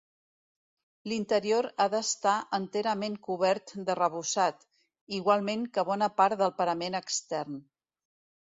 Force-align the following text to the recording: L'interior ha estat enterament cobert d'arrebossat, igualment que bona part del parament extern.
L'interior 1.11 1.67
ha 1.83 1.85
estat 1.97 2.57
enterament 2.59 3.17
cobert 3.27 3.75
d'arrebossat, 3.91 4.67
igualment 5.19 5.69
que 5.77 5.87
bona 5.91 6.09
part 6.23 6.43
del 6.45 6.57
parament 6.63 7.03
extern. 7.05 7.63